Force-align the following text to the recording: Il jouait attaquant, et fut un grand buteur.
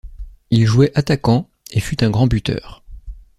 Il 0.49 0.65
jouait 0.65 0.91
attaquant, 0.97 1.47
et 1.69 1.79
fut 1.79 2.03
un 2.03 2.09
grand 2.09 2.25
buteur. 2.25 2.81